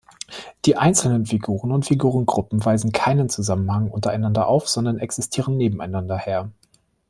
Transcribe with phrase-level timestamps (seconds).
[0.65, 6.49] Die einzelnen Figuren und Figurengruppen weisen keinen Zusammenhang untereinander auf, sondern existieren nebeneinanderher.